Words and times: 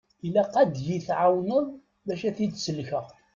Ilaq 0.27 0.53
ad 0.61 0.73
yi-tɛawneḍ 0.85 1.65
bac 2.07 2.21
ad 2.29 2.33
t-id-sellkeɣ. 2.37 3.05